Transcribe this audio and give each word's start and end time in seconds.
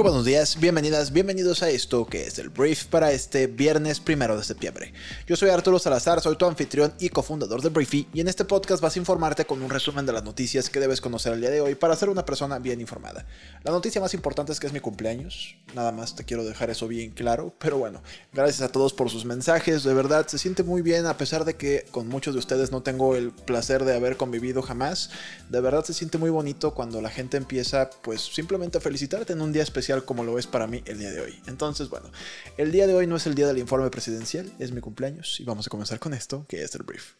Muy 0.00 0.08
buenos 0.08 0.24
días, 0.24 0.58
bienvenidas, 0.58 1.12
bienvenidos 1.12 1.62
a 1.62 1.68
esto 1.68 2.06
que 2.06 2.26
es 2.26 2.38
el 2.38 2.48
brief 2.48 2.86
para 2.86 3.12
este 3.12 3.46
viernes 3.48 4.00
primero 4.00 4.34
de 4.34 4.42
septiembre. 4.42 4.94
Yo 5.26 5.36
soy 5.36 5.50
Arturo 5.50 5.78
Salazar, 5.78 6.22
soy 6.22 6.36
tu 6.36 6.46
anfitrión 6.46 6.94
y 6.98 7.10
cofundador 7.10 7.60
de 7.60 7.68
Briefy 7.68 8.08
y 8.14 8.22
en 8.22 8.28
este 8.28 8.46
podcast 8.46 8.82
vas 8.82 8.96
a 8.96 8.98
informarte 8.98 9.44
con 9.44 9.60
un 9.60 9.68
resumen 9.68 10.06
de 10.06 10.14
las 10.14 10.24
noticias 10.24 10.70
que 10.70 10.80
debes 10.80 11.02
conocer 11.02 11.34
el 11.34 11.42
día 11.42 11.50
de 11.50 11.60
hoy 11.60 11.74
para 11.74 11.94
ser 11.96 12.08
una 12.08 12.24
persona 12.24 12.58
bien 12.58 12.80
informada. 12.80 13.26
La 13.62 13.72
noticia 13.72 14.00
más 14.00 14.14
importante 14.14 14.52
es 14.52 14.58
que 14.58 14.68
es 14.68 14.72
mi 14.72 14.80
cumpleaños, 14.80 15.56
nada 15.74 15.92
más 15.92 16.16
te 16.16 16.24
quiero 16.24 16.44
dejar 16.44 16.70
eso 16.70 16.88
bien 16.88 17.10
claro, 17.10 17.54
pero 17.58 17.76
bueno, 17.76 18.02
gracias 18.32 18.62
a 18.62 18.72
todos 18.72 18.94
por 18.94 19.10
sus 19.10 19.26
mensajes, 19.26 19.84
de 19.84 19.92
verdad 19.92 20.26
se 20.28 20.38
siente 20.38 20.62
muy 20.62 20.80
bien 20.80 21.04
a 21.04 21.18
pesar 21.18 21.44
de 21.44 21.56
que 21.56 21.84
con 21.90 22.08
muchos 22.08 22.32
de 22.32 22.38
ustedes 22.38 22.72
no 22.72 22.82
tengo 22.82 23.16
el 23.16 23.32
placer 23.32 23.84
de 23.84 23.94
haber 23.94 24.16
convivido 24.16 24.62
jamás, 24.62 25.10
de 25.50 25.60
verdad 25.60 25.84
se 25.84 25.92
siente 25.92 26.16
muy 26.16 26.30
bonito 26.30 26.72
cuando 26.72 27.02
la 27.02 27.10
gente 27.10 27.36
empieza 27.36 27.90
pues 28.00 28.22
simplemente 28.22 28.78
a 28.78 28.80
felicitarte 28.80 29.34
en 29.34 29.42
un 29.42 29.52
día 29.52 29.62
especial 29.62 29.89
como 30.04 30.24
lo 30.24 30.38
es 30.38 30.46
para 30.46 30.66
mí 30.66 30.82
el 30.86 30.98
día 30.98 31.10
de 31.10 31.20
hoy. 31.20 31.40
Entonces, 31.46 31.88
bueno, 31.88 32.10
el 32.56 32.72
día 32.72 32.86
de 32.86 32.94
hoy 32.94 33.06
no 33.06 33.16
es 33.16 33.26
el 33.26 33.34
día 33.34 33.46
del 33.46 33.58
informe 33.58 33.90
presidencial, 33.90 34.50
es 34.58 34.72
mi 34.72 34.80
cumpleaños 34.80 35.40
y 35.40 35.44
vamos 35.44 35.66
a 35.66 35.70
comenzar 35.70 35.98
con 35.98 36.14
esto, 36.14 36.46
que 36.48 36.62
es 36.62 36.74
el 36.74 36.82
brief. 36.82 37.14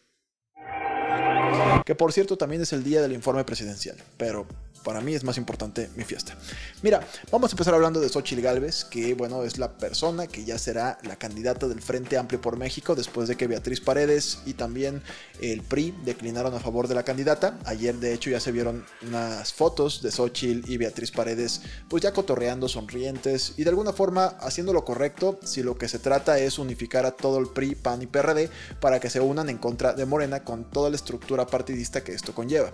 Que 1.85 1.95
por 1.95 2.13
cierto 2.13 2.37
también 2.37 2.61
es 2.61 2.73
el 2.73 2.83
día 2.83 3.01
del 3.01 3.13
informe 3.13 3.43
presidencial, 3.43 3.97
pero 4.17 4.45
para 4.83 5.01
mí 5.01 5.13
es 5.13 5.23
más 5.23 5.37
importante 5.37 5.89
mi 5.95 6.03
fiesta. 6.03 6.35
Mira, 6.81 7.01
vamos 7.31 7.51
a 7.51 7.53
empezar 7.53 7.73
hablando 7.73 7.99
de 7.99 8.09
Xochitl 8.09 8.41
Galvez, 8.41 8.85
que 8.85 9.13
bueno, 9.13 9.43
es 9.43 9.57
la 9.57 9.77
persona 9.77 10.27
que 10.27 10.43
ya 10.43 10.57
será 10.57 10.97
la 11.03 11.15
candidata 11.15 11.67
del 11.67 11.81
Frente 11.81 12.17
Amplio 12.17 12.41
por 12.41 12.57
México 12.57 12.95
después 12.95 13.27
de 13.27 13.35
que 13.35 13.47
Beatriz 13.47 13.79
Paredes 13.79 14.39
y 14.45 14.53
también 14.53 15.01
el 15.41 15.61
PRI 15.61 15.93
declinaron 16.03 16.53
a 16.53 16.59
favor 16.59 16.87
de 16.87 16.95
la 16.95 17.03
candidata. 17.03 17.59
Ayer 17.65 17.95
de 17.95 18.13
hecho 18.13 18.29
ya 18.29 18.39
se 18.39 18.51
vieron 18.51 18.85
unas 19.07 19.53
fotos 19.53 20.01
de 20.01 20.11
Xochitl 20.11 20.69
y 20.71 20.77
Beatriz 20.77 21.11
Paredes 21.11 21.61
pues 21.87 22.03
ya 22.03 22.13
cotorreando, 22.13 22.67
sonrientes 22.67 23.53
y 23.57 23.63
de 23.63 23.69
alguna 23.69 23.93
forma 23.93 24.25
haciendo 24.39 24.73
lo 24.73 24.85
correcto 24.85 25.39
si 25.43 25.63
lo 25.63 25.77
que 25.77 25.87
se 25.87 25.99
trata 25.99 26.39
es 26.39 26.57
unificar 26.59 27.05
a 27.05 27.11
todo 27.11 27.39
el 27.39 27.47
PRI, 27.47 27.75
PAN 27.75 28.01
y 28.01 28.07
PRD 28.07 28.49
para 28.79 28.99
que 28.99 29.09
se 29.09 29.19
unan 29.19 29.49
en 29.49 29.57
contra 29.57 29.93
de 29.93 30.05
Morena 30.05 30.43
con 30.43 30.63
toda 30.63 30.89
la 30.89 30.95
estructura 30.95 31.40
partidista 31.47 32.03
que 32.03 32.13
esto 32.13 32.33
conlleva. 32.33 32.71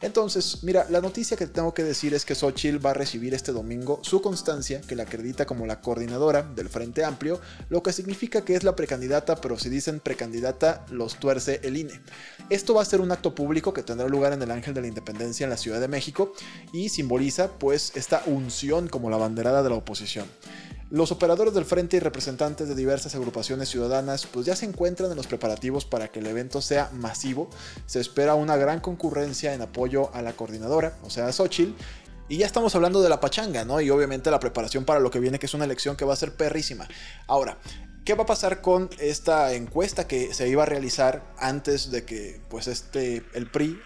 Entonces, 0.00 0.62
mira, 0.62 0.86
la 0.90 1.00
noticia 1.00 1.36
que 1.36 1.46
tengo 1.46 1.74
que 1.74 1.82
decir 1.82 2.14
es 2.14 2.24
que 2.24 2.34
Xochitl 2.34 2.84
va 2.84 2.90
a 2.90 2.94
recibir 2.94 3.34
este 3.34 3.52
domingo 3.52 4.00
su 4.02 4.20
constancia, 4.22 4.80
que 4.80 4.96
la 4.96 5.04
acredita 5.04 5.46
como 5.46 5.66
la 5.66 5.80
coordinadora 5.80 6.42
del 6.42 6.68
Frente 6.68 7.04
Amplio, 7.04 7.40
lo 7.68 7.82
que 7.82 7.92
significa 7.92 8.44
que 8.44 8.54
es 8.54 8.64
la 8.64 8.76
precandidata, 8.76 9.36
pero 9.40 9.58
si 9.58 9.68
dicen 9.68 10.00
precandidata, 10.00 10.84
los 10.90 11.16
tuerce 11.16 11.60
el 11.62 11.76
INE. 11.76 12.00
Esto 12.48 12.74
va 12.74 12.82
a 12.82 12.84
ser 12.86 13.00
un 13.00 13.12
acto 13.12 13.34
público 13.34 13.72
que 13.72 13.82
tendrá 13.82 14.08
lugar 14.08 14.32
en 14.32 14.42
el 14.42 14.50
Ángel 14.50 14.74
de 14.74 14.80
la 14.80 14.86
Independencia 14.86 15.44
en 15.44 15.50
la 15.50 15.56
Ciudad 15.56 15.80
de 15.80 15.88
México 15.88 16.32
y 16.72 16.88
simboliza 16.88 17.50
pues 17.58 17.92
esta 17.94 18.22
unción 18.26 18.88
como 18.88 19.10
la 19.10 19.16
banderada 19.16 19.62
de 19.62 19.70
la 19.70 19.76
oposición. 19.76 20.26
Los 20.90 21.12
operadores 21.12 21.54
del 21.54 21.64
frente 21.64 21.98
y 21.98 22.00
representantes 22.00 22.68
de 22.68 22.74
diversas 22.74 23.14
agrupaciones 23.14 23.68
ciudadanas 23.68 24.26
pues 24.26 24.44
ya 24.44 24.56
se 24.56 24.66
encuentran 24.66 25.08
en 25.08 25.16
los 25.16 25.28
preparativos 25.28 25.84
para 25.84 26.08
que 26.08 26.18
el 26.18 26.26
evento 26.26 26.60
sea 26.60 26.90
masivo. 26.92 27.48
Se 27.86 28.00
espera 28.00 28.34
una 28.34 28.56
gran 28.56 28.80
concurrencia 28.80 29.54
en 29.54 29.62
apoyo 29.62 30.12
a 30.12 30.20
la 30.20 30.32
coordinadora, 30.32 30.98
o 31.04 31.10
sea, 31.10 31.28
a 31.28 31.32
Xochitl, 31.32 31.74
y 32.28 32.38
ya 32.38 32.46
estamos 32.46 32.74
hablando 32.74 33.02
de 33.02 33.08
la 33.08 33.20
pachanga, 33.20 33.64
¿no? 33.64 33.80
Y 33.80 33.88
obviamente 33.90 34.32
la 34.32 34.40
preparación 34.40 34.84
para 34.84 34.98
lo 34.98 35.12
que 35.12 35.20
viene, 35.20 35.38
que 35.38 35.46
es 35.46 35.54
una 35.54 35.64
elección 35.64 35.94
que 35.94 36.04
va 36.04 36.14
a 36.14 36.16
ser 36.16 36.34
perrísima. 36.34 36.88
Ahora, 37.28 37.58
¿qué 38.04 38.14
va 38.14 38.24
a 38.24 38.26
pasar 38.26 38.60
con 38.60 38.90
esta 38.98 39.52
encuesta 39.54 40.08
que 40.08 40.34
se 40.34 40.48
iba 40.48 40.64
a 40.64 40.66
realizar 40.66 41.22
antes 41.38 41.92
de 41.92 42.04
que, 42.04 42.40
pues, 42.48 42.66
este, 42.66 43.24
el 43.34 43.48
PRI 43.48 43.78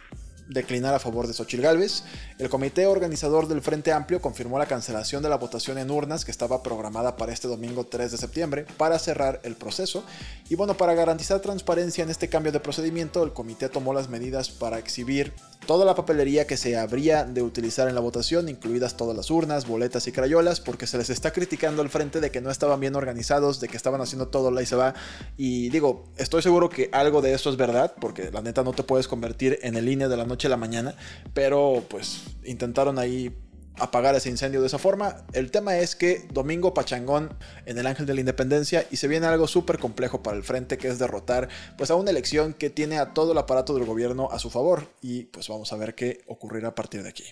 declinar 0.49 0.95
a 0.95 0.99
favor 0.99 1.27
de 1.27 1.35
Xochitl 1.35 1.63
Gálvez. 1.63 2.05
El 2.39 2.49
comité 2.49 2.87
organizador 2.87 3.49
del 3.49 3.63
Frente 3.63 3.93
Amplio 3.93 4.21
confirmó 4.21 4.59
la 4.59 4.67
cancelación 4.67 5.23
de 5.23 5.29
la 5.29 5.37
votación 5.37 5.79
en 5.79 5.91
urnas 5.91 6.25
que 6.25 6.31
estaba 6.31 6.63
programada 6.63 7.17
para 7.17 7.33
este 7.33 7.49
domingo 7.49 7.85
3 7.85 8.13
de 8.13 8.19
septiembre 8.19 8.67
para 8.77 8.99
cerrar 8.99 9.41
el 9.45 9.57
proceso. 9.57 10.05
Y 10.49 10.55
bueno, 10.57 10.77
para 10.77 10.95
garantizar 10.95 11.41
transparencia 11.41 12.05
en 12.05 12.11
este 12.11 12.29
cambio 12.29 12.53
de 12.53 12.61
procedimiento, 12.61 13.23
el 13.23 13.33
comité 13.33 13.69
tomó 13.69 13.95
las 13.95 14.09
medidas 14.09 14.51
para 14.51 14.79
exhibir 14.79 15.33
toda 15.67 15.85
la 15.85 15.95
papelería 15.95 16.47
que 16.47 16.57
se 16.57 16.77
habría 16.77 17.25
de 17.25 17.43
utilizar 17.43 17.89
en 17.89 17.95
la 17.95 18.01
votación, 18.01 18.49
incluidas 18.49 18.97
todas 18.97 19.17
las 19.17 19.31
urnas, 19.31 19.67
boletas 19.67 20.07
y 20.07 20.13
crayolas, 20.13 20.61
porque 20.61 20.87
se 20.87 20.99
les 20.99 21.11
está 21.11 21.33
criticando 21.33 21.83
al 21.83 21.91
frente 21.91 22.21
de 22.21 22.31
que 22.31 22.41
no 22.41 22.51
estaban 22.51 22.81
bien 22.81 22.95
organizados, 22.95 23.61
de 23.61 23.69
que 23.69 23.77
estaban 23.77 24.01
haciendo 24.01 24.29
todo 24.29 24.51
la 24.51 24.63
y 24.63 24.67
se 24.67 24.77
va. 24.77 24.95
Y 25.37 25.71
digo, 25.71 26.05
estoy 26.17 26.43
seguro 26.43 26.69
que 26.69 26.91
algo 26.93 27.23
de 27.23 27.35
esto 27.35 27.51
es 27.51 27.57
verdad, 27.57 27.95
porque 28.01 28.31
la 28.31 28.43
neta 28.43 28.63
no 28.63 28.73
te 28.73 28.83
puedes 28.83 29.09
convertir 29.09 29.59
en 29.63 29.77
el 29.77 29.89
INE 29.89 30.09
de 30.09 30.17
la 30.17 30.25
noche 30.25 30.49
a 30.49 30.51
la 30.51 30.57
mañana, 30.57 30.95
pero 31.33 31.83
pues 31.89 32.23
intentaron 32.45 32.99
ahí 32.99 33.35
apagar 33.79 34.15
ese 34.15 34.31
incendio 34.31 34.61
de 34.61 34.67
esa 34.67 34.79
forma. 34.79 35.25
El 35.33 35.51
tema 35.51 35.77
es 35.79 35.97
que 35.97 36.27
domingo 36.33 36.75
pachangón 36.75 37.37
en 37.67 37.79
el 37.79 37.87
Ángel 37.87 38.07
de 38.07 38.15
la 38.15 38.21
Independencia 38.21 38.87
y 38.91 38.97
se 38.97 39.09
viene 39.09 39.27
algo 39.27 39.47
súper 39.47 39.79
complejo 39.79 40.23
para 40.23 40.37
el 40.37 40.45
frente 40.45 40.79
que 40.79 40.89
es 40.89 40.99
derrotar 40.99 41.49
pues 41.77 41.91
a 41.91 41.97
una 41.97 42.11
elección 42.11 42.55
que 42.55 42.71
tiene 42.71 42.99
a 42.99 43.15
todo 43.15 43.33
el 43.33 43.39
aparato 43.39 43.75
del 43.75 43.85
gobierno 43.85 44.29
a 44.31 44.39
su 44.39 44.51
favor 44.51 44.89
y 45.03 45.25
pues 45.25 45.49
vamos 45.49 45.73
a 45.73 45.77
ver 45.77 45.95
qué 45.95 46.23
ocurrirá 46.27 46.69
a 46.69 46.75
partir 46.75 47.03
de 47.03 47.09
aquí. 47.09 47.25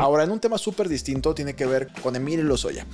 Ahora, 0.00 0.24
en 0.24 0.30
un 0.30 0.40
tema 0.40 0.58
súper 0.58 0.88
distinto, 0.88 1.34
tiene 1.34 1.54
que 1.54 1.66
ver 1.66 1.88
con 2.02 2.16
Emilio 2.16 2.44
Lozoya. 2.44 2.86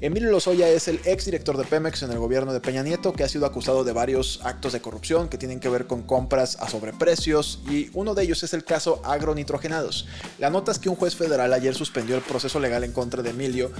Emilio 0.00 0.30
Lozoya 0.30 0.68
es 0.68 0.88
el 0.88 1.00
ex 1.04 1.24
director 1.24 1.56
de 1.56 1.64
Pemex 1.64 2.02
en 2.02 2.10
el 2.10 2.18
gobierno 2.18 2.52
de 2.52 2.60
Peña 2.60 2.82
Nieto, 2.82 3.12
que 3.12 3.22
ha 3.22 3.28
sido 3.28 3.46
acusado 3.46 3.84
de 3.84 3.92
varios 3.92 4.40
actos 4.42 4.72
de 4.72 4.80
corrupción 4.80 5.28
que 5.28 5.38
tienen 5.38 5.60
que 5.60 5.68
ver 5.68 5.86
con 5.86 6.02
compras 6.02 6.58
a 6.60 6.68
sobreprecios, 6.68 7.60
y 7.70 7.90
uno 7.94 8.14
de 8.14 8.24
ellos 8.24 8.42
es 8.42 8.54
el 8.54 8.64
caso 8.64 9.00
agronitrogenados. 9.04 10.06
La 10.38 10.50
nota 10.50 10.72
es 10.72 10.78
que 10.78 10.88
un 10.88 10.96
juez 10.96 11.14
federal 11.14 11.52
ayer 11.52 11.74
suspendió 11.74 12.16
el 12.16 12.22
proceso 12.22 12.58
legal 12.60 12.82
en 12.82 12.92
contra 12.92 13.22
de 13.22 13.30
Emilio 13.30 13.70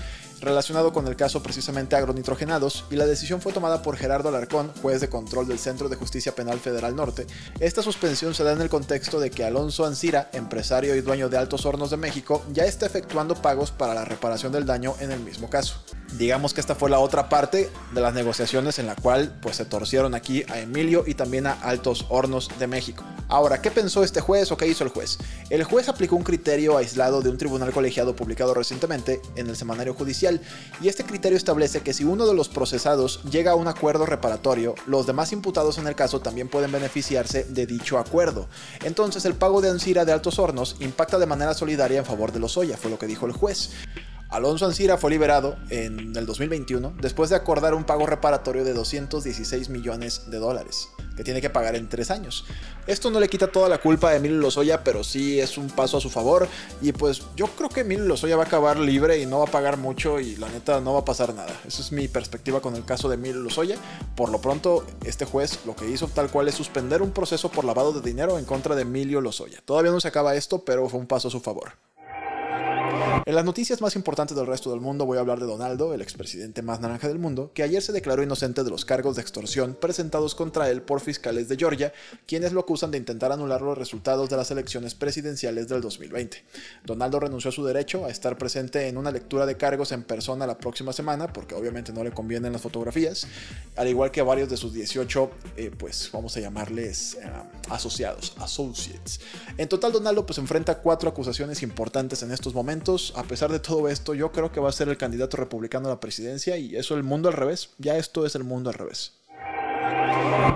relacionado 0.41 0.93
con 0.93 1.07
el 1.07 1.17
caso 1.17 1.43
precisamente 1.43 1.97
agronitrogenados, 1.97 2.85
y 2.91 2.97
la 2.97 3.07
decisión 3.07 3.41
fue 3.41 3.53
tomada 3.53 3.83
por 3.83 3.97
Gerardo 3.97 4.29
Alarcón, 4.29 4.73
juez 4.83 5.01
de 5.01 5.09
control 5.09 5.49
del 5.49 5.59
Centro 5.59 5.89
de 5.89 5.97
Justicia 5.97 6.35
Penal 6.35 6.61
Federal 6.61 6.95
Norte. 6.95 7.27
Esta 7.61 7.83
suspensión 7.83 8.35
se 8.35 8.45
da 8.45 8.53
en 8.53 8.61
el 8.61 8.69
contexto 8.69 9.21
de 9.21 9.31
que 9.31 9.45
Alonso 9.45 9.87
Ancira, 9.87 10.29
empresario 10.33 10.95
y 10.95 11.01
dueño 11.01 11.29
de 11.29 11.39
Altos 11.39 11.65
Hornos 11.65 11.91
de 11.91 11.97
México, 12.05 12.45
ya 12.53 12.65
está 12.65 12.85
efectuando 12.85 13.35
pagos 13.35 13.71
para 13.71 13.95
la 13.95 14.05
reparación 14.05 14.53
del 14.53 14.67
daño 14.67 14.95
en 15.01 15.11
el 15.11 15.21
mismo 15.21 15.49
caso. 15.49 15.83
Digamos 16.19 16.53
que 16.53 16.61
esta 16.61 16.75
fue 16.75 16.91
la 16.91 16.99
otra 16.99 17.31
parte 17.31 17.71
de 17.95 18.01
las 18.03 18.13
negociaciones 18.13 18.79
en 18.79 18.87
la 18.87 18.95
cual 18.95 19.39
pues 19.41 19.57
se 19.57 19.65
torcieron 19.65 20.15
aquí 20.15 20.45
a 20.51 20.59
Emilio 20.59 21.05
y 21.07 21.15
también 21.15 21.47
a 21.47 21.53
Altos 21.53 22.05
Hornos 22.11 22.51
de 22.59 22.67
México. 22.67 23.05
Ahora, 23.29 23.61
¿qué 23.63 23.71
pensó 23.71 24.05
este 24.05 24.21
juez 24.21 24.53
o 24.53 24.57
qué 24.57 24.67
hizo 24.67 24.85
el 24.85 24.91
juez? 24.91 25.19
El 25.51 25.65
juez 25.65 25.89
aplicó 25.89 26.17
un 26.17 26.23
criterio 26.23 26.77
aislado 26.77 27.23
de 27.23 27.31
un 27.31 27.39
tribunal 27.39 27.73
colegiado 27.73 28.15
publicado 28.15 28.55
recientemente 28.55 29.21
en 29.37 29.49
el 29.49 29.57
semanario 29.57 29.95
judicial 29.95 30.41
y 30.81 30.89
este 30.89 31.05
criterio 31.05 31.39
establece 31.39 31.81
que 31.81 31.95
si 31.95 32.05
uno 32.05 32.27
de 32.27 32.35
los 32.35 32.49
procesados 32.49 33.23
llega 33.25 33.53
a 33.53 33.57
un 33.57 33.69
acuerdo 33.69 34.07
reparatorio, 34.07 34.75
los 34.87 35.07
demás 35.07 35.33
imputados 35.33 35.79
en 35.79 35.87
el 35.87 35.95
caso 35.95 36.21
también 36.21 36.49
pueden 36.49 36.73
beneficiarse 36.73 37.45
de 37.45 37.67
dicho 37.67 37.99
acuerdo. 37.99 38.49
Entonces 38.85 39.25
el 39.25 39.35
pago 39.35 39.61
de 39.61 39.71
Ansira 39.71 40.05
de 40.05 40.13
Altos 40.13 40.39
Hornos 40.39 40.77
impacta 40.81 41.19
de 41.19 41.27
manera 41.27 41.55
solidaria 41.55 41.99
en 41.99 42.05
favor 42.05 42.33
de 42.33 42.41
los 42.41 42.57
Oya, 42.57 42.77
fue 42.77 42.91
lo 42.91 42.99
que 42.99 43.07
dijo 43.07 43.27
el 43.27 43.33
juez. 43.33 43.71
Alonso 44.29 44.67
Ancira 44.67 44.99
fue 44.99 45.11
liberado 45.11 45.57
en 45.71 46.17
el 46.17 46.27
2021 46.27 46.95
después 47.01 47.31
de 47.31 47.37
acordar 47.37 47.73
un 47.73 47.85
pago 47.85 48.05
reparatorio 48.05 48.65
de 48.65 48.73
216 48.75 49.69
millones 49.69 50.29
de 50.31 50.39
dólares 50.39 50.89
que 51.17 51.25
tiene 51.25 51.41
que 51.41 51.51
pagar 51.51 51.77
en 51.77 51.89
tres 51.89 52.11
años. 52.11 52.45
Esto 52.87 53.11
no 53.11 53.21
le 53.21 53.29
quita 53.29 53.49
toda 53.49 53.69
la 53.69 53.79
culpa 53.79 54.11
a 54.11 54.17
Emilio 54.17 54.39
Lozoya, 54.39 54.85
pero 54.85 55.05
sí 55.05 55.41
es 55.41 55.57
un 55.57 55.69
paso 55.69 55.97
a 55.97 56.01
su 56.01 56.11
favor. 56.11 56.49
Y 56.83 56.93
pues 56.93 57.23
yo 57.37 57.47
creo 57.47 57.69
que 57.69 57.81
Emilio 57.81 58.05
Lozoya 58.05 58.37
va 58.37 58.45
a 58.45 58.47
acabar 58.47 58.79
libre 58.79 59.19
y 59.19 59.27
no 59.27 59.39
va 59.39 59.45
a 59.45 59.51
pagar 59.51 59.77
mucho 59.77 60.21
y 60.21 60.37
la 60.37 60.49
neta 60.49 60.81
no 60.81 60.95
va 60.95 61.01
a 61.01 61.05
pasar 61.05 61.35
nada. 61.35 61.53
Esa 61.67 61.83
es 61.83 61.93
mi 61.93 62.09
perspectiva 62.09 62.61
con 62.61 62.77
el 62.77 62.85
caso 62.85 63.09
de 63.09 63.15
Emilio 63.15 63.41
Lozoya. 63.41 63.77
Por 64.17 64.31
lo 64.31 64.41
pronto, 64.41 64.87
este 65.05 65.25
juez 65.25 65.61
lo 65.67 65.75
que 65.77 65.89
hizo 65.89 66.09
tal 66.09 66.31
cual 66.31 66.49
es 66.49 66.55
suspender 66.55 67.03
un 67.03 67.13
proceso 67.13 67.51
por 67.51 67.65
lavado 67.65 67.93
de 67.93 68.01
dinero 68.01 68.39
en 68.39 68.45
contra 68.45 68.75
de 68.75 68.83
Emilio 68.83 69.21
Lozoya. 69.21 69.61
Todavía 69.65 69.91
no 69.91 70.01
se 70.01 70.09
acaba 70.09 70.35
esto, 70.35 70.65
pero 70.65 70.89
fue 70.89 71.01
un 71.01 71.07
paso 71.07 71.29
a 71.29 71.31
su 71.31 71.41
favor. 71.41 71.73
En 73.27 73.35
las 73.35 73.45
noticias 73.45 73.81
más 73.81 73.97
importantes 73.97 74.37
del 74.37 74.47
resto 74.47 74.71
del 74.71 74.81
mundo 74.81 75.07
voy 75.07 75.19
a 75.19 75.21
hablar 75.21 75.41
de 75.41 75.47
Donaldo, 75.47 75.95
el 75.95 76.03
expresidente 76.03 76.63
más 76.63 76.81
naranja 76.81 77.09
del 77.09 77.19
mundo, 77.19 77.51
que 77.55 77.63
ayer 77.63 77.83
se 77.83 77.93
declaró 77.93 78.23
inocente 78.23 78.63
de 78.63 78.71
los 78.71 78.85
cargos 78.85 79.17
de 79.17 79.23
extorsión 79.23 79.75
presentados 79.75 80.35
contra 80.35 80.71
él 80.71 80.83
por 80.83 81.01
fiscales 81.01 81.49
de 81.49 81.57
Georgia, 81.57 81.93
quienes 82.27 82.53
lo 82.53 82.61
acusan 82.61 82.91
de 82.91 82.99
intentar 82.99 83.33
anular 83.33 83.63
los 83.63 83.77
resultados 83.79 84.29
de 84.31 84.37
las 84.37 84.51
elecciones 84.51 84.95
presidenciales 84.95 85.69
del 85.69 85.81
2020. 85.81 86.45
Donaldo 86.85 87.21
renunció 87.21 87.49
a 87.49 87.53
su 87.53 87.65
derecho 87.65 88.05
a 88.05 88.11
estar 88.11 88.39
presente 88.39 88.89
en 88.89 88.97
una 88.97 89.11
lectura 89.11 89.47
de 89.47 89.57
cargos 89.57 89.93
en 89.93 90.03
persona 90.03 90.47
la 90.47 90.59
próxima 90.59 90.93
semana, 90.93 91.33
porque 91.33 91.55
obviamente 91.55 91.93
no 91.93 92.05
le 92.05 92.13
convienen 92.13 92.53
las 92.53 92.63
fotografías, 92.63 93.27
al 93.77 93.89
igual 93.89 94.11
que 94.11 94.23
varios 94.23 94.49
de 94.49 94.57
sus 94.57 94.73
18, 94.73 95.31
eh, 95.57 95.71
pues 95.77 96.11
vamos 96.13 96.37
a 96.37 96.41
llamarles 96.41 97.15
eh, 97.15 97.31
asociados, 97.71 98.35
associates. 98.39 99.21
En 99.57 99.69
total, 99.69 99.93
Donaldo 99.93 100.27
pues 100.27 100.39
enfrenta 100.39 100.79
cuatro 100.79 101.09
acusaciones 101.09 101.63
importantes 101.63 102.23
en 102.23 102.31
estos 102.31 102.55
momentos. 102.55 102.94
A 103.17 103.25
pesar 103.25 103.51
de 103.51 103.59
todo 103.59 103.89
esto, 103.89 104.15
yo 104.15 104.31
creo 104.31 104.53
que 104.53 104.61
va 104.61 104.69
a 104.69 104.73
ser 104.73 104.89
el 104.89 104.97
candidato 104.97 105.37
republicano 105.37 105.89
a 105.89 105.91
la 105.91 106.01
presidencia 106.01 106.57
y 106.57 106.77
eso 106.77 106.95
el 106.95 107.03
mundo 107.03 107.29
al 107.29 107.35
revés. 107.35 107.71
Ya 107.79 107.97
esto 107.97 108.25
es 108.25 108.37
el 108.37 108.45
mundo 108.45 108.71
al 108.71 108.77
revés. 108.77 109.13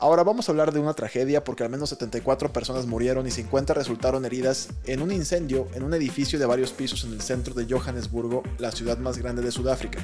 Ahora 0.00 0.22
vamos 0.22 0.48
a 0.48 0.52
hablar 0.52 0.72
de 0.72 0.78
una 0.78 0.94
tragedia 0.94 1.42
porque 1.42 1.64
al 1.64 1.70
menos 1.70 1.90
74 1.90 2.52
personas 2.52 2.86
murieron 2.86 3.26
y 3.26 3.30
50 3.30 3.74
resultaron 3.74 4.24
heridas 4.24 4.68
en 4.84 5.02
un 5.02 5.10
incendio 5.10 5.66
en 5.74 5.82
un 5.82 5.92
edificio 5.94 6.38
de 6.38 6.46
varios 6.46 6.70
pisos 6.70 7.04
en 7.04 7.12
el 7.12 7.20
centro 7.20 7.54
de 7.54 7.66
Johannesburgo, 7.68 8.44
la 8.58 8.70
ciudad 8.70 8.98
más 8.98 9.18
grande 9.18 9.42
de 9.42 9.50
Sudáfrica. 9.50 9.98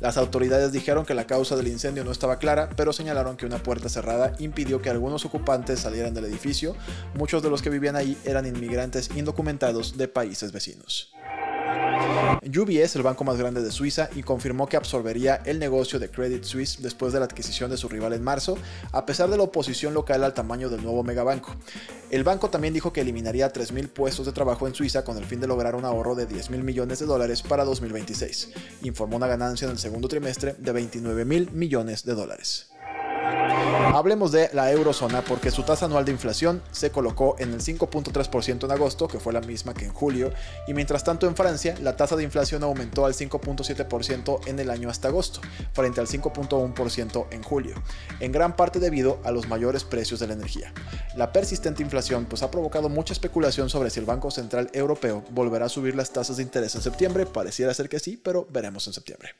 Las 0.00 0.16
autoridades 0.16 0.72
dijeron 0.72 1.04
que 1.04 1.14
la 1.14 1.26
causa 1.26 1.56
del 1.56 1.68
incendio 1.68 2.04
no 2.04 2.12
estaba 2.12 2.38
clara, 2.38 2.70
pero 2.76 2.92
señalaron 2.92 3.36
que 3.36 3.46
una 3.46 3.62
puerta 3.62 3.90
cerrada 3.90 4.32
impidió 4.38 4.80
que 4.80 4.90
algunos 4.90 5.26
ocupantes 5.26 5.80
salieran 5.80 6.14
del 6.14 6.24
edificio. 6.24 6.74
Muchos 7.14 7.42
de 7.42 7.50
los 7.50 7.60
que 7.60 7.70
vivían 7.70 7.96
ahí 7.96 8.16
eran 8.24 8.46
inmigrantes 8.46 9.10
indocumentados 9.14 9.98
de 9.98 10.08
países 10.08 10.52
vecinos. 10.52 11.14
UBS, 12.42 12.96
el 12.96 13.02
banco 13.02 13.24
más 13.24 13.36
grande 13.36 13.62
de 13.62 13.70
Suiza, 13.70 14.08
y 14.14 14.22
confirmó 14.22 14.66
que 14.66 14.76
absorbería 14.76 15.40
el 15.44 15.58
negocio 15.58 15.98
de 15.98 16.10
Credit 16.10 16.44
Suisse 16.44 16.82
después 16.82 17.12
de 17.12 17.18
la 17.18 17.26
adquisición 17.26 17.70
de 17.70 17.76
su 17.76 17.88
rival 17.88 18.12
en 18.12 18.22
marzo, 18.22 18.58
a 18.92 19.06
pesar 19.06 19.30
de 19.30 19.36
la 19.36 19.44
oposición 19.44 19.94
local 19.94 20.24
al 20.24 20.34
tamaño 20.34 20.68
del 20.68 20.82
nuevo 20.82 21.02
megabanco. 21.02 21.54
El 22.10 22.24
banco 22.24 22.50
también 22.50 22.74
dijo 22.74 22.92
que 22.92 23.00
eliminaría 23.00 23.52
3.000 23.52 23.88
puestos 23.88 24.26
de 24.26 24.32
trabajo 24.32 24.66
en 24.66 24.74
Suiza 24.74 25.04
con 25.04 25.16
el 25.16 25.24
fin 25.24 25.40
de 25.40 25.46
lograr 25.46 25.74
un 25.74 25.84
ahorro 25.84 26.14
de 26.14 26.28
10.000 26.28 26.62
millones 26.62 26.98
de 26.98 27.06
dólares 27.06 27.42
para 27.42 27.64
2026. 27.64 28.50
Informó 28.82 29.16
una 29.16 29.26
ganancia 29.26 29.66
en 29.66 29.72
el 29.72 29.78
segundo 29.78 30.08
trimestre 30.08 30.54
de 30.58 30.72
29.000 30.72 31.50
millones 31.52 32.04
de 32.04 32.14
dólares. 32.14 32.73
Hablemos 33.92 34.32
de 34.32 34.50
la 34.52 34.72
eurozona 34.72 35.22
porque 35.22 35.50
su 35.50 35.62
tasa 35.62 35.86
anual 35.86 36.04
de 36.04 36.12
inflación 36.12 36.62
se 36.72 36.90
colocó 36.90 37.36
en 37.38 37.52
el 37.52 37.60
5.3% 37.60 38.64
en 38.64 38.70
agosto, 38.70 39.08
que 39.08 39.20
fue 39.20 39.32
la 39.32 39.40
misma 39.40 39.74
que 39.74 39.84
en 39.84 39.92
julio, 39.92 40.32
y 40.66 40.74
mientras 40.74 41.04
tanto 41.04 41.26
en 41.26 41.36
Francia 41.36 41.74
la 41.80 41.96
tasa 41.96 42.16
de 42.16 42.22
inflación 42.22 42.62
aumentó 42.62 43.06
al 43.06 43.14
5.7% 43.14 44.46
en 44.46 44.58
el 44.58 44.70
año 44.70 44.88
hasta 44.88 45.08
agosto, 45.08 45.40
frente 45.72 46.00
al 46.00 46.08
5.1% 46.08 47.26
en 47.30 47.42
julio, 47.42 47.74
en 48.20 48.32
gran 48.32 48.56
parte 48.56 48.80
debido 48.80 49.20
a 49.24 49.30
los 49.30 49.48
mayores 49.48 49.84
precios 49.84 50.18
de 50.18 50.26
la 50.26 50.34
energía. 50.34 50.72
La 51.14 51.32
persistente 51.32 51.82
inflación 51.82 52.24
pues 52.24 52.42
ha 52.42 52.50
provocado 52.50 52.88
mucha 52.88 53.12
especulación 53.12 53.70
sobre 53.70 53.90
si 53.90 54.00
el 54.00 54.06
Banco 54.06 54.30
Central 54.30 54.70
Europeo 54.72 55.24
volverá 55.30 55.66
a 55.66 55.68
subir 55.68 55.94
las 55.94 56.10
tasas 56.10 56.36
de 56.38 56.42
interés 56.42 56.74
en 56.74 56.82
septiembre, 56.82 57.26
pareciera 57.26 57.74
ser 57.74 57.88
que 57.88 58.00
sí, 58.00 58.16
pero 58.16 58.46
veremos 58.50 58.86
en 58.86 58.92
septiembre. 58.92 59.30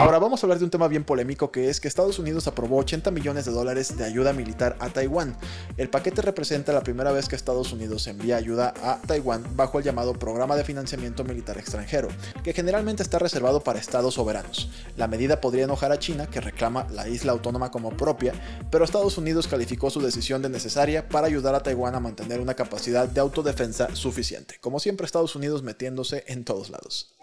Ahora 0.00 0.18
vamos 0.18 0.42
a 0.42 0.46
hablar 0.46 0.58
de 0.58 0.64
un 0.64 0.70
tema 0.70 0.88
bien 0.88 1.04
polémico 1.04 1.50
que 1.50 1.68
es 1.68 1.78
que 1.78 1.86
Estados 1.86 2.18
Unidos 2.18 2.46
aprobó 2.46 2.78
80 2.78 3.10
millones 3.10 3.44
de 3.44 3.52
dólares 3.52 3.98
de 3.98 4.04
ayuda 4.04 4.32
militar 4.32 4.76
a 4.80 4.88
Taiwán. 4.88 5.36
El 5.76 5.90
paquete 5.90 6.22
representa 6.22 6.72
la 6.72 6.82
primera 6.82 7.12
vez 7.12 7.28
que 7.28 7.36
Estados 7.36 7.70
Unidos 7.72 8.06
envía 8.06 8.36
ayuda 8.36 8.72
a 8.82 8.98
Taiwán 9.06 9.44
bajo 9.56 9.78
el 9.78 9.84
llamado 9.84 10.14
Programa 10.14 10.56
de 10.56 10.64
Financiamiento 10.64 11.22
Militar 11.22 11.58
Extranjero, 11.58 12.08
que 12.42 12.54
generalmente 12.54 13.02
está 13.02 13.18
reservado 13.18 13.60
para 13.60 13.78
estados 13.78 14.14
soberanos. 14.14 14.70
La 14.96 15.06
medida 15.06 15.40
podría 15.40 15.64
enojar 15.64 15.92
a 15.92 15.98
China, 15.98 16.26
que 16.28 16.40
reclama 16.40 16.86
la 16.90 17.06
isla 17.06 17.32
autónoma 17.32 17.70
como 17.70 17.90
propia, 17.90 18.32
pero 18.70 18.84
Estados 18.84 19.18
Unidos 19.18 19.48
calificó 19.48 19.90
su 19.90 20.00
decisión 20.00 20.40
de 20.40 20.48
necesaria 20.48 21.08
para 21.08 21.26
ayudar 21.26 21.54
a 21.54 21.62
Taiwán 21.62 21.94
a 21.94 22.00
mantener 22.00 22.40
una 22.40 22.54
capacidad 22.54 23.06
de 23.06 23.20
autodefensa 23.20 23.94
suficiente. 23.94 24.56
Como 24.60 24.80
siempre, 24.80 25.04
Estados 25.04 25.36
Unidos 25.36 25.62
metiéndose 25.62 26.24
en 26.26 26.44
todos 26.44 26.70
lados. 26.70 27.14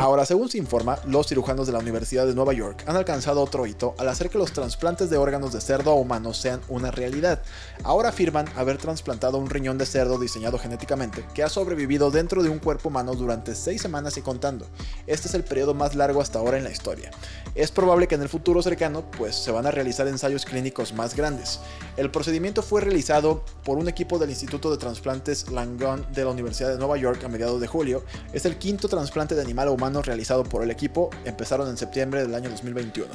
Ahora, 0.00 0.24
según 0.24 0.48
se 0.48 0.58
informa, 0.58 0.98
los 1.06 1.26
cirujanos 1.26 1.66
de 1.66 1.72
la 1.72 1.80
Universidad 1.80 2.26
de 2.26 2.34
Nueva 2.34 2.52
York 2.52 2.82
han 2.86 2.96
alcanzado 2.96 3.42
otro 3.42 3.66
hito 3.66 3.94
al 3.98 4.08
hacer 4.08 4.30
que 4.30 4.38
los 4.38 4.52
trasplantes 4.52 5.10
de 5.10 5.18
órganos 5.18 5.52
de 5.52 5.60
cerdo 5.60 5.90
a 5.90 5.94
humanos 5.94 6.38
sean 6.38 6.60
una 6.68 6.90
realidad. 6.90 7.42
Ahora 7.82 8.08
afirman 8.08 8.46
haber 8.56 8.78
trasplantado 8.78 9.38
un 9.38 9.50
riñón 9.50 9.76
de 9.76 9.86
cerdo 9.86 10.18
diseñado 10.18 10.58
genéticamente 10.58 11.24
que 11.34 11.42
ha 11.42 11.48
sobrevivido 11.48 12.10
dentro 12.10 12.42
de 12.42 12.48
un 12.48 12.58
cuerpo 12.58 12.88
humano 12.88 13.14
durante 13.14 13.54
seis 13.54 13.82
semanas 13.82 14.16
y 14.16 14.22
contando. 14.22 14.66
Este 15.06 15.28
es 15.28 15.34
el 15.34 15.44
periodo 15.44 15.74
más 15.74 15.94
largo 15.94 16.20
hasta 16.20 16.38
ahora 16.38 16.58
en 16.58 16.64
la 16.64 16.70
historia. 16.70 17.10
Es 17.54 17.70
probable 17.70 18.06
que 18.06 18.14
en 18.14 18.22
el 18.22 18.28
futuro 18.28 18.62
cercano 18.62 19.10
pues 19.10 19.34
se 19.34 19.50
van 19.50 19.66
a 19.66 19.70
realizar 19.70 20.06
ensayos 20.08 20.44
clínicos 20.44 20.94
más 20.94 21.14
grandes. 21.16 21.60
El 21.96 22.10
procedimiento 22.10 22.62
fue 22.62 22.80
realizado 22.80 23.44
por 23.64 23.78
un 23.78 23.88
equipo 23.88 24.18
del 24.18 24.30
Instituto 24.30 24.70
de 24.70 24.78
Transplantes 24.78 25.50
Langone 25.50 26.04
de 26.14 26.24
la 26.24 26.30
Universidad 26.30 26.70
de 26.70 26.78
Nueva 26.78 26.96
York 26.96 27.22
a 27.24 27.28
mediados 27.28 27.60
de 27.60 27.66
julio. 27.66 28.04
Es 28.32 28.44
el 28.46 28.56
quinto 28.58 28.88
trasplante 28.88 29.34
de 29.34 29.42
animal 29.58 29.68
humano 29.74 30.02
realizado 30.02 30.44
por 30.44 30.62
el 30.62 30.70
equipo. 30.70 31.10
Empezaron 31.24 31.68
en 31.68 31.76
septiembre 31.76 32.22
del 32.22 32.34
año 32.34 32.50
2021. 32.50 33.08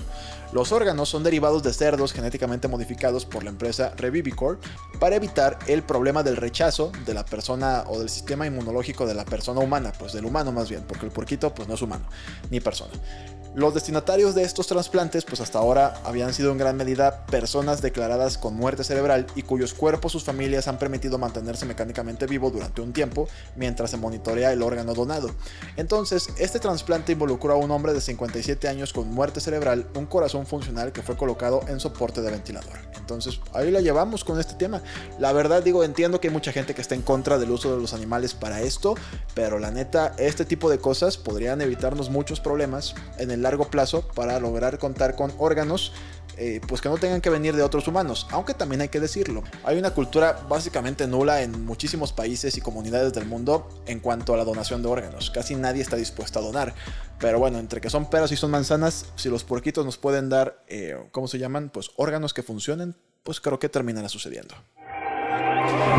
Los 0.51 0.71
órganos 0.71 1.09
son 1.09 1.23
derivados 1.23 1.63
de 1.63 1.73
cerdos 1.73 2.11
genéticamente 2.11 2.67
modificados 2.67 3.25
por 3.25 3.43
la 3.43 3.49
empresa 3.49 3.93
Revivicor 3.95 4.59
para 4.99 5.15
evitar 5.15 5.57
el 5.67 5.83
problema 5.83 6.21
del 6.21 6.35
rechazo 6.35 6.91
de 7.05 7.13
la 7.13 7.25
persona 7.25 7.85
o 7.87 7.99
del 7.99 8.09
sistema 8.09 8.45
inmunológico 8.45 9.07
de 9.07 9.13
la 9.13 9.25
persona 9.25 9.61
humana, 9.61 9.93
pues 9.97 10.13
del 10.13 10.25
humano 10.25 10.51
más 10.51 10.69
bien, 10.69 10.83
porque 10.87 11.05
el 11.05 11.11
porquito 11.11 11.53
pues 11.53 11.67
no 11.67 11.75
es 11.75 11.81
humano 11.81 12.05
ni 12.51 12.59
persona. 12.59 12.91
Los 13.55 13.75
destinatarios 13.75 14.33
de 14.33 14.41
estos 14.41 14.65
trasplantes, 14.65 15.25
pues 15.25 15.39
hasta 15.39 15.59
ahora 15.59 16.01
habían 16.05 16.33
sido 16.33 16.51
en 16.51 16.57
gran 16.57 16.75
medida 16.75 17.23
personas 17.27 17.83
declaradas 17.83 18.39
con 18.39 18.55
muerte 18.55 18.83
cerebral 18.83 19.27
y 19.35 19.43
cuyos 19.43 19.75
cuerpos 19.75 20.11
sus 20.11 20.23
familias 20.23 20.67
han 20.67 20.79
permitido 20.79 21.19
mantenerse 21.19 21.67
mecánicamente 21.67 22.25
vivo 22.25 22.49
durante 22.49 22.81
un 22.81 22.93
tiempo 22.93 23.27
mientras 23.55 23.91
se 23.91 23.97
monitorea 23.97 24.51
el 24.51 24.63
órgano 24.63 24.95
donado. 24.95 25.29
Entonces, 25.77 26.29
este 26.39 26.59
trasplante 26.59 27.11
involucró 27.11 27.53
a 27.53 27.57
un 27.57 27.69
hombre 27.69 27.93
de 27.93 28.01
57 28.01 28.67
años 28.67 28.91
con 28.91 29.11
muerte 29.11 29.39
cerebral, 29.39 29.87
un 29.93 30.07
corazón 30.07 30.47
funcional 30.47 30.91
que 30.91 31.03
fue 31.03 31.15
colocado 31.15 31.61
en 31.67 31.79
soporte 31.79 32.23
de 32.23 32.31
ventilador. 32.31 32.92
Entonces, 33.03 33.41
ahí 33.53 33.69
la 33.69 33.81
llevamos 33.81 34.23
con 34.23 34.39
este 34.39 34.53
tema. 34.53 34.81
La 35.19 35.33
verdad 35.33 35.61
digo, 35.61 35.83
entiendo 35.83 36.21
que 36.21 36.29
hay 36.29 36.33
mucha 36.33 36.53
gente 36.53 36.73
que 36.73 36.79
está 36.79 36.95
en 36.95 37.01
contra 37.01 37.37
del 37.37 37.51
uso 37.51 37.75
de 37.75 37.81
los 37.81 37.93
animales 37.93 38.33
para 38.33 38.61
esto, 38.61 38.95
pero 39.33 39.59
la 39.59 39.71
neta, 39.71 40.13
este 40.17 40.45
tipo 40.45 40.69
de 40.69 40.77
cosas 40.77 41.17
podrían 41.17 41.59
evitarnos 41.59 42.09
muchos 42.09 42.39
problemas 42.39 42.95
en 43.17 43.29
el 43.29 43.41
largo 43.41 43.67
plazo 43.67 44.07
para 44.15 44.39
lograr 44.39 44.79
contar 44.79 45.17
con 45.17 45.33
órganos 45.37 45.91
eh, 46.37 46.61
pues 46.67 46.81
que 46.81 46.89
no 46.89 46.97
tengan 46.97 47.21
que 47.21 47.29
venir 47.29 47.55
de 47.55 47.63
otros 47.63 47.87
humanos, 47.87 48.27
aunque 48.31 48.53
también 48.53 48.81
hay 48.81 48.89
que 48.89 48.99
decirlo, 48.99 49.43
hay 49.63 49.77
una 49.77 49.91
cultura 49.91 50.45
básicamente 50.49 51.07
nula 51.07 51.41
en 51.41 51.65
muchísimos 51.65 52.13
países 52.13 52.57
y 52.57 52.61
comunidades 52.61 53.13
del 53.13 53.25
mundo 53.25 53.69
en 53.85 53.99
cuanto 53.99 54.33
a 54.33 54.37
la 54.37 54.43
donación 54.43 54.81
de 54.81 54.87
órganos, 54.87 55.29
casi 55.29 55.55
nadie 55.55 55.81
está 55.81 55.95
dispuesto 55.95 56.39
a 56.39 56.41
donar, 56.41 56.73
pero 57.19 57.39
bueno, 57.39 57.59
entre 57.59 57.81
que 57.81 57.89
son 57.89 58.09
peras 58.09 58.31
y 58.31 58.35
son 58.35 58.51
manzanas, 58.51 59.05
si 59.15 59.29
los 59.29 59.43
puerquitos 59.43 59.85
nos 59.85 59.97
pueden 59.97 60.29
dar, 60.29 60.63
eh, 60.67 60.97
¿cómo 61.11 61.27
se 61.27 61.39
llaman? 61.39 61.69
Pues 61.69 61.91
órganos 61.95 62.33
que 62.33 62.43
funcionen, 62.43 62.95
pues 63.23 63.39
creo 63.39 63.59
que 63.59 63.69
terminará 63.69 64.09
sucediendo. 64.09 64.55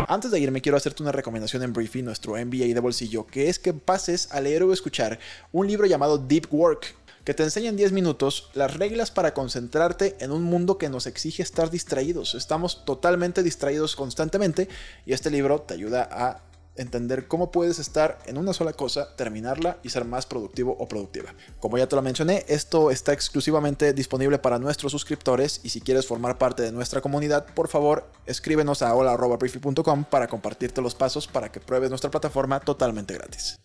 Antes 0.07 0.31
de 0.31 0.39
irme 0.39 0.61
quiero 0.61 0.77
hacerte 0.77 1.01
una 1.01 1.11
recomendación 1.11 1.63
en 1.63 1.73
Briefy, 1.73 2.01
nuestro 2.01 2.33
MBA 2.33 2.73
de 2.73 2.79
bolsillo, 2.79 3.25
que 3.25 3.49
es 3.49 3.57
que 3.57 3.73
pases 3.73 4.31
a 4.31 4.39
leer 4.39 4.63
o 4.63 4.71
escuchar 4.71 5.19
un 5.51 5.67
libro 5.67 5.87
llamado 5.87 6.17
Deep 6.17 6.47
Work 6.51 6.95
que 7.25 7.33
te 7.33 7.43
enseña 7.43 7.69
en 7.69 7.75
10 7.75 7.91
minutos 7.91 8.49
las 8.53 8.77
reglas 8.77 9.11
para 9.11 9.33
concentrarte 9.33 10.15
en 10.19 10.31
un 10.31 10.43
mundo 10.43 10.77
que 10.77 10.89
nos 10.89 11.07
exige 11.07 11.43
estar 11.43 11.69
distraídos. 11.71 12.35
Estamos 12.35 12.85
totalmente 12.85 13.43
distraídos 13.43 13.95
constantemente 13.95 14.69
y 15.05 15.13
este 15.13 15.31
libro 15.31 15.61
te 15.61 15.73
ayuda 15.73 16.07
a 16.11 16.41
entender 16.75 17.27
cómo 17.27 17.51
puedes 17.51 17.79
estar 17.79 18.19
en 18.25 18.37
una 18.37 18.53
sola 18.53 18.73
cosa, 18.73 19.15
terminarla 19.15 19.77
y 19.81 19.89
ser 19.89 20.05
más 20.05 20.25
productivo 20.25 20.75
o 20.77 20.87
productiva. 20.87 21.33
Como 21.59 21.77
ya 21.77 21.87
te 21.87 21.95
lo 21.95 22.01
mencioné, 22.01 22.45
esto 22.47 22.91
está 22.91 23.13
exclusivamente 23.13 23.93
disponible 23.93 24.39
para 24.39 24.59
nuestros 24.59 24.91
suscriptores 24.91 25.61
y 25.63 25.69
si 25.69 25.81
quieres 25.81 26.05
formar 26.05 26.37
parte 26.37 26.63
de 26.63 26.71
nuestra 26.71 27.01
comunidad, 27.01 27.45
por 27.53 27.69
favor, 27.69 28.05
escríbenos 28.25 28.81
a 28.81 28.93
hola.briefy.com 28.93 30.03
para 30.03 30.27
compartirte 30.27 30.81
los 30.81 30.95
pasos 30.95 31.27
para 31.27 31.51
que 31.51 31.59
pruebes 31.59 31.89
nuestra 31.89 32.11
plataforma 32.11 32.59
totalmente 32.59 33.13
gratis. 33.13 33.57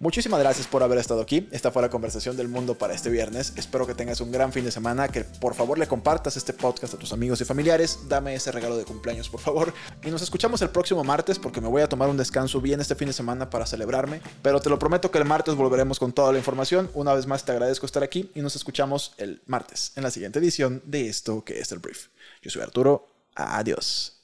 Muchísimas 0.00 0.40
gracias 0.40 0.66
por 0.66 0.82
haber 0.82 0.98
estado 0.98 1.20
aquí. 1.20 1.48
Esta 1.50 1.70
fue 1.70 1.82
la 1.82 1.90
conversación 1.90 2.36
del 2.36 2.48
mundo 2.48 2.76
para 2.76 2.94
este 2.94 3.10
viernes. 3.10 3.52
Espero 3.56 3.86
que 3.86 3.94
tengas 3.94 4.20
un 4.20 4.30
gran 4.30 4.52
fin 4.52 4.64
de 4.64 4.70
semana, 4.70 5.08
que 5.08 5.24
por 5.24 5.54
favor 5.54 5.78
le 5.78 5.86
compartas 5.86 6.36
este 6.36 6.52
podcast 6.52 6.94
a 6.94 6.98
tus 6.98 7.12
amigos 7.12 7.40
y 7.40 7.44
familiares. 7.44 8.00
Dame 8.08 8.34
ese 8.34 8.52
regalo 8.52 8.76
de 8.76 8.84
cumpleaños, 8.84 9.28
por 9.28 9.40
favor. 9.40 9.72
Y 10.04 10.10
nos 10.10 10.22
escuchamos 10.22 10.62
el 10.62 10.70
próximo 10.70 11.02
martes 11.04 11.38
porque 11.38 11.60
me 11.60 11.68
voy 11.68 11.82
a 11.82 11.88
tomar 11.88 12.08
un 12.08 12.16
descanso 12.16 12.60
bien 12.60 12.80
este 12.80 12.94
fin 12.94 13.08
de 13.08 13.12
semana 13.12 13.50
para 13.50 13.66
celebrarme. 13.66 14.20
Pero 14.42 14.60
te 14.60 14.70
lo 14.70 14.78
prometo 14.78 15.10
que 15.10 15.18
el 15.18 15.24
martes 15.24 15.54
volveremos 15.54 15.98
con 15.98 16.12
toda 16.12 16.32
la 16.32 16.38
información. 16.38 16.90
Una 16.94 17.12
vez 17.12 17.26
más 17.26 17.44
te 17.44 17.52
agradezco 17.52 17.86
estar 17.86 18.02
aquí 18.02 18.30
y 18.34 18.40
nos 18.40 18.56
escuchamos 18.56 19.14
el 19.18 19.42
martes 19.46 19.92
en 19.96 20.04
la 20.04 20.10
siguiente 20.10 20.38
edición 20.38 20.82
de 20.84 21.08
esto 21.08 21.44
que 21.44 21.58
es 21.58 21.72
el 21.72 21.80
brief. 21.80 22.08
Yo 22.42 22.50
soy 22.50 22.62
Arturo. 22.62 23.06
Adiós. 23.34 24.20